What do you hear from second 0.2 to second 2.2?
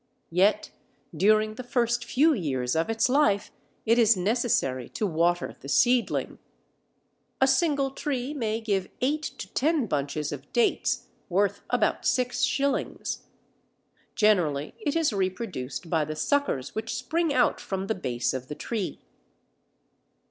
Yet during the first